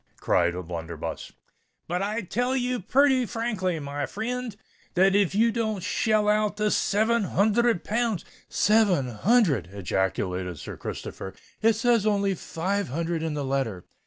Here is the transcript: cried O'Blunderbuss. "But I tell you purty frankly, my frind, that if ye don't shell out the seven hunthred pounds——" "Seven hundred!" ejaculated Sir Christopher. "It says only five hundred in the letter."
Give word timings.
cried 0.19 0.55
O'Blunderbuss. 0.55 1.31
"But 1.87 2.01
I 2.01 2.21
tell 2.21 2.55
you 2.55 2.79
purty 2.79 3.27
frankly, 3.27 3.79
my 3.79 4.07
frind, 4.07 4.55
that 4.95 5.13
if 5.13 5.35
ye 5.35 5.51
don't 5.51 5.83
shell 5.83 6.27
out 6.27 6.57
the 6.57 6.71
seven 6.71 7.25
hunthred 7.25 7.83
pounds——" 7.83 8.25
"Seven 8.49 9.09
hundred!" 9.09 9.69
ejaculated 9.71 10.57
Sir 10.57 10.75
Christopher. 10.75 11.35
"It 11.61 11.73
says 11.73 12.07
only 12.07 12.33
five 12.33 12.87
hundred 12.87 13.21
in 13.21 13.35
the 13.35 13.45
letter." 13.45 13.85